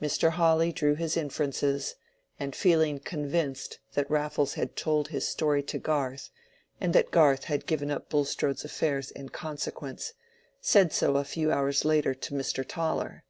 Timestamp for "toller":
12.66-13.24